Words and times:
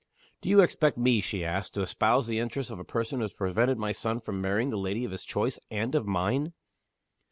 "Do 0.41 0.49
you 0.49 0.61
expect 0.61 0.97
me," 0.97 1.21
she 1.21 1.45
asked, 1.45 1.75
"to 1.75 1.83
espouse 1.83 2.25
the 2.25 2.39
interests 2.39 2.71
of 2.71 2.79
a 2.79 2.83
person 2.83 3.19
who 3.19 3.25
has 3.25 3.33
prevented 3.33 3.77
my 3.77 3.91
son 3.91 4.19
from 4.19 4.41
marrying 4.41 4.71
the 4.71 4.77
lady 4.77 5.05
of 5.05 5.11
his 5.11 5.23
choice, 5.23 5.59
and 5.69 5.93
of 5.93 6.07
mine?" 6.07 6.53